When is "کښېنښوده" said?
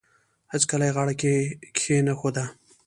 1.77-2.45